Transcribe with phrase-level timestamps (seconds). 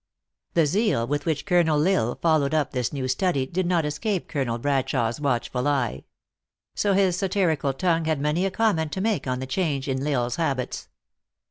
[0.55, 4.27] The zeal with which Colonel L Isle followed up this new study, did not escape
[4.27, 6.05] Colonel Bradshawe s watch ful eye.
[6.73, 10.21] So his satirical tongue had many a comment to make on the change in L
[10.23, 10.89] Isle s habits.